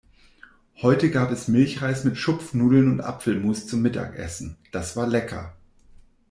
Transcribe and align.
Heute 0.81 1.11
gab 1.11 1.29
es 1.29 1.47
Milchreis 1.47 2.05
mit 2.05 2.17
Schupfnudeln 2.17 2.91
und 2.91 3.01
Apfelmus 3.01 3.67
zum 3.67 3.83
Mittagessen. 3.83 4.57
Das 4.71 4.95
war 4.97 5.05
lecker. 5.05 5.53